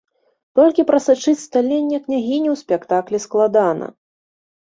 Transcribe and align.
Толькі 0.59 0.85
прасачыць 0.91 1.41
сталенне 1.47 1.99
княгіні 2.07 2.49
ў 2.53 2.61
спектаклі 2.63 3.17
складана. 3.29 3.93